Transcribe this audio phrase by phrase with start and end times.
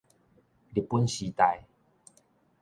[0.73, 1.63] 日本時代